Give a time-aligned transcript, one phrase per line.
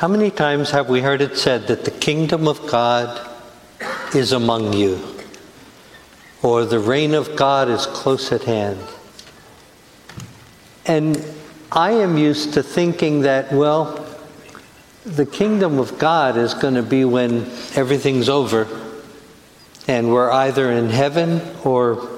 [0.00, 3.20] How many times have we heard it said that the kingdom of God
[4.14, 4.98] is among you?
[6.40, 8.80] Or the reign of God is close at hand?
[10.86, 11.22] And
[11.70, 14.06] I am used to thinking that, well,
[15.04, 17.42] the kingdom of God is going to be when
[17.74, 18.68] everything's over
[19.86, 22.08] and we're either in heaven or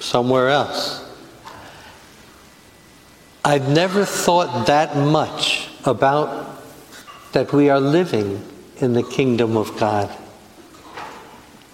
[0.00, 1.04] somewhere else.
[3.44, 6.47] I've never thought that much about
[7.32, 8.42] that we are living
[8.78, 10.14] in the kingdom of God.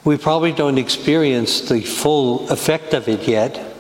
[0.05, 3.75] We probably don't experience the full effect of it yet,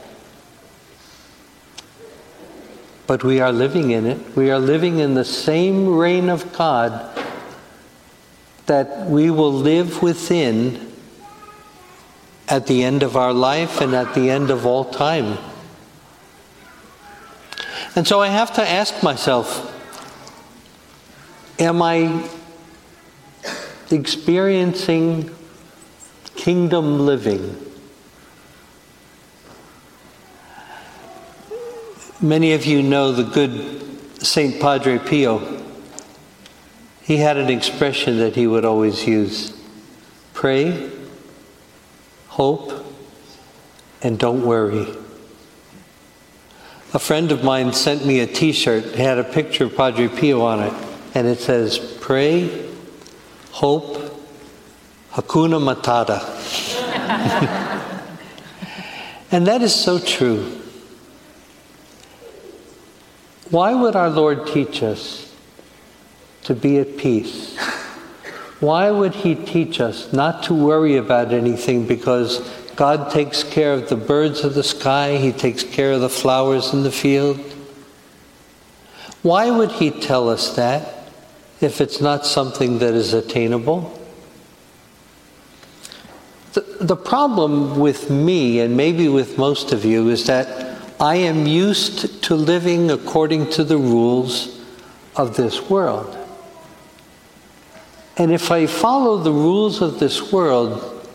[3.07, 4.37] but we are living in it.
[4.37, 7.11] We are living in the same reign of God
[8.67, 10.93] that we will live within
[12.49, 15.39] at the end of our life and at the end of all time.
[17.95, 19.74] And so I have to ask myself
[21.59, 22.29] Am I
[23.89, 25.31] experiencing
[26.35, 27.57] kingdom living?
[32.21, 34.61] Many of you know the good St.
[34.61, 35.63] Padre Pio.
[37.03, 39.57] He had an expression that he would always use
[40.33, 40.91] pray,
[42.29, 42.85] hope,
[44.03, 44.89] and don't worry.
[46.93, 50.41] A friend of mine sent me a t shirt, had a picture of Padre Pio
[50.43, 50.84] on it
[51.15, 52.69] and it says, Pray,
[53.53, 53.97] hope,
[55.13, 56.21] Hakuna Matata.
[59.31, 60.61] and that is so true.
[63.51, 65.33] Why would our Lord teach us
[66.43, 67.57] to be at peace?
[68.59, 72.41] Why would He teach us not to worry about anything because
[72.75, 76.73] God takes care of the birds of the sky, He takes care of the flowers
[76.73, 77.39] in the field?
[79.23, 81.04] Why would He tell us that?
[81.65, 84.01] If it's not something that is attainable?
[86.53, 91.47] The, the problem with me, and maybe with most of you, is that I am
[91.47, 94.65] used to living according to the rules
[95.17, 96.17] of this world.
[98.17, 101.09] And if I follow the rules of this world,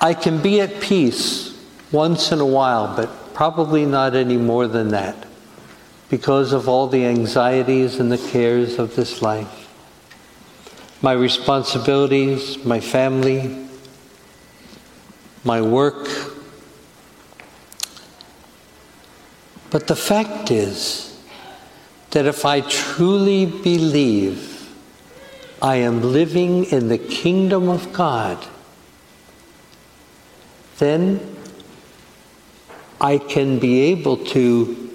[0.00, 4.88] I can be at peace once in a while, but probably not any more than
[4.88, 5.27] that
[6.10, 9.68] because of all the anxieties and the cares of this life.
[11.02, 13.66] My responsibilities, my family,
[15.44, 16.08] my work.
[19.70, 21.22] But the fact is
[22.10, 24.70] that if I truly believe
[25.60, 28.44] I am living in the kingdom of God,
[30.78, 31.36] then
[33.00, 34.87] I can be able to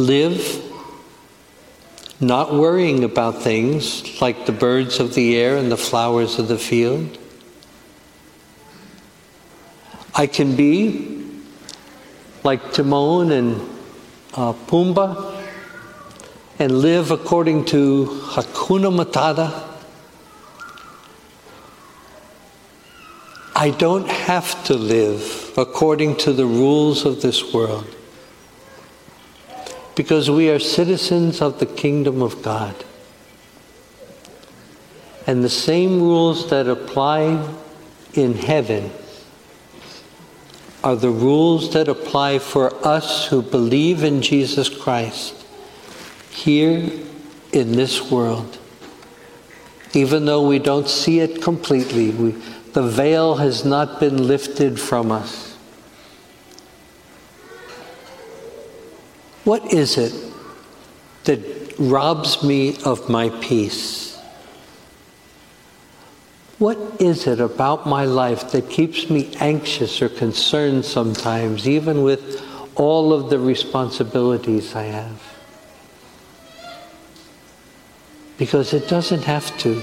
[0.00, 0.66] live
[2.20, 6.58] not worrying about things like the birds of the air and the flowers of the
[6.58, 7.18] field.
[10.14, 11.24] I can be
[12.42, 13.60] like Timon and
[14.34, 15.36] uh, Pumbaa
[16.58, 19.66] and live according to Hakuna Matata.
[23.54, 27.86] I don't have to live according to the rules of this world
[29.96, 32.74] because we are citizens of the kingdom of God.
[35.26, 37.54] And the same rules that apply
[38.14, 38.90] in heaven
[40.82, 45.34] are the rules that apply for us who believe in Jesus Christ
[46.30, 46.90] here
[47.52, 48.58] in this world.
[49.92, 52.30] Even though we don't see it completely, we,
[52.72, 55.49] the veil has not been lifted from us.
[59.50, 60.14] What is it
[61.24, 64.16] that robs me of my peace?
[66.60, 72.40] What is it about my life that keeps me anxious or concerned sometimes, even with
[72.76, 75.20] all of the responsibilities I have?
[78.38, 79.82] Because it doesn't have to.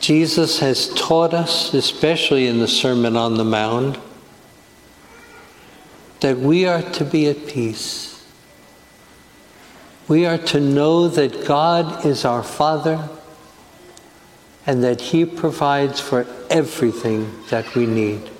[0.00, 3.96] Jesus has taught us, especially in the Sermon on the Mount,
[6.20, 8.24] that we are to be at peace.
[10.08, 13.08] We are to know that God is our Father
[14.66, 18.30] and that He provides for everything that we need.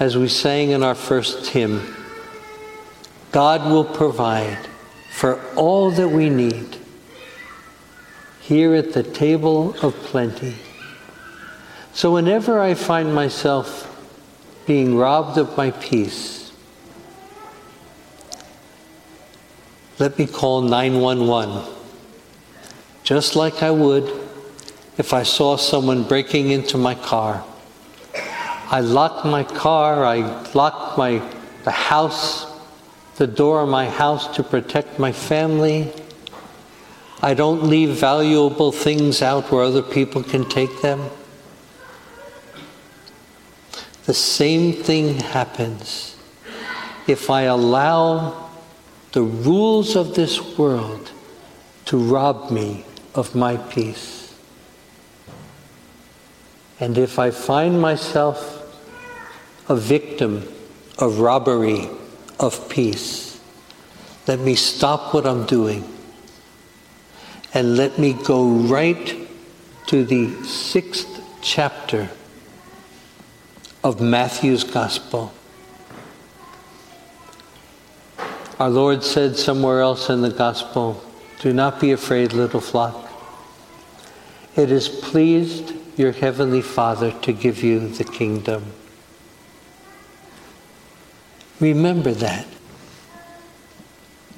[0.00, 1.94] As we sang in our first hymn,
[3.32, 4.66] God will provide
[5.10, 6.76] for all that we need
[8.40, 10.54] here at the table of plenty.
[11.92, 13.87] So whenever I find myself
[14.68, 16.52] being robbed of my peace,
[19.98, 21.64] let me call 911,
[23.02, 24.04] just like I would
[24.98, 27.42] if I saw someone breaking into my car.
[28.70, 30.18] I lock my car, I
[30.52, 31.22] lock my,
[31.64, 32.44] the house,
[33.16, 35.90] the door of my house to protect my family.
[37.22, 41.08] I don't leave valuable things out where other people can take them.
[44.08, 46.16] The same thing happens
[47.06, 48.48] if I allow
[49.12, 51.12] the rules of this world
[51.84, 54.34] to rob me of my peace.
[56.80, 58.38] And if I find myself
[59.68, 60.48] a victim
[60.96, 61.90] of robbery
[62.40, 63.38] of peace,
[64.26, 65.84] let me stop what I'm doing
[67.52, 69.28] and let me go right
[69.88, 72.08] to the sixth chapter
[73.88, 75.32] of Matthew's Gospel.
[78.60, 81.02] Our Lord said somewhere else in the Gospel,
[81.40, 83.10] Do not be afraid, little flock.
[84.56, 88.72] It has pleased your Heavenly Father to give you the kingdom.
[91.58, 92.46] Remember that.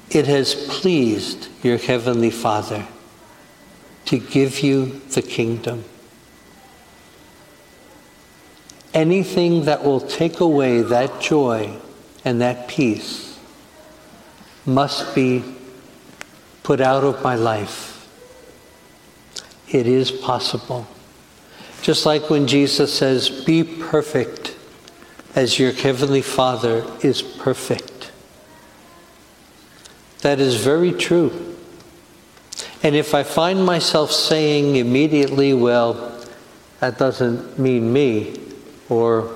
[0.09, 2.87] It has pleased your Heavenly Father
[4.05, 5.83] to give you the kingdom
[9.01, 11.75] anything that will take away that joy
[12.23, 13.39] and that peace
[14.63, 15.43] must be
[16.61, 18.07] put out of my life.
[19.69, 20.85] It is possible.
[21.81, 24.55] Just like when Jesus says, Be perfect
[25.33, 28.11] as your heavenly Father is perfect.
[30.21, 31.55] That is very true.
[32.83, 36.23] And if I find myself saying immediately, Well,
[36.81, 38.40] that doesn't mean me,
[38.91, 39.33] or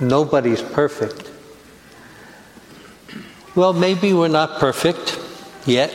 [0.00, 1.30] nobody's perfect.
[3.54, 5.16] Well, maybe we're not perfect
[5.64, 5.94] yet,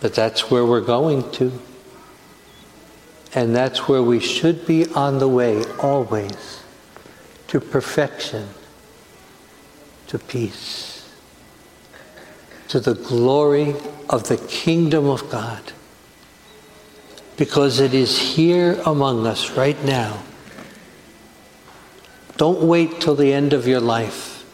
[0.00, 1.50] but that's where we're going to.
[3.34, 6.60] And that's where we should be on the way always
[7.48, 8.50] to perfection,
[10.08, 11.08] to peace,
[12.68, 13.74] to the glory
[14.10, 15.72] of the kingdom of God.
[17.38, 20.22] Because it is here among us right now
[22.36, 24.44] don't wait till the end of your life.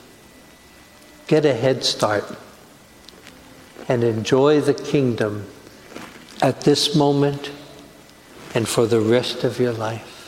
[1.27, 2.25] Get a head start
[3.89, 5.47] and enjoy the kingdom
[6.43, 7.51] at this moment
[8.55, 10.20] and for the rest of your life.